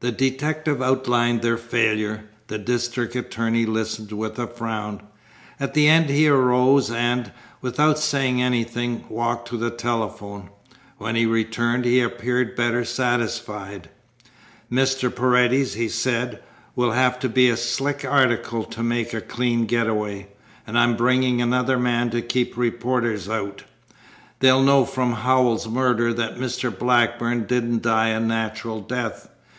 The 0.00 0.10
detective 0.10 0.80
outlined 0.80 1.42
their 1.42 1.58
failure. 1.58 2.24
The 2.46 2.56
district 2.56 3.14
attorney 3.14 3.66
listened 3.66 4.10
with 4.12 4.38
a 4.38 4.46
frown. 4.46 5.02
At 5.60 5.74
the 5.74 5.86
end 5.86 6.08
he 6.08 6.26
arose 6.26 6.90
and, 6.90 7.30
without 7.60 7.98
saying 7.98 8.40
anything, 8.40 9.04
walked 9.10 9.48
to 9.48 9.58
the 9.58 9.68
telephone. 9.70 10.48
When 10.96 11.14
he 11.16 11.26
returned 11.26 11.84
he 11.84 12.00
appeared 12.00 12.56
better 12.56 12.86
satisfied. 12.86 13.90
"Mr. 14.72 15.14
Paredes," 15.14 15.74
he 15.74 15.90
said, 15.90 16.42
"will 16.74 16.92
have 16.92 17.18
to 17.18 17.28
be 17.28 17.50
a 17.50 17.56
slick 17.58 18.02
article 18.02 18.64
to 18.64 18.82
make 18.82 19.12
a 19.12 19.20
clean 19.20 19.66
getaway. 19.66 20.28
And 20.66 20.78
I'm 20.78 20.96
bringing 20.96 21.42
another 21.42 21.78
man 21.78 22.08
to 22.12 22.22
keep 22.22 22.56
reporters 22.56 23.28
out. 23.28 23.64
They'll 24.38 24.62
know 24.62 24.86
from 24.86 25.12
Howells's 25.12 25.68
murder 25.70 26.14
that 26.14 26.36
Mr. 26.38 26.74
Blackburn 26.76 27.44
didn't 27.44 27.82
die 27.82 28.08
a 28.08 28.20
natural 28.20 28.80
death. 28.80 29.28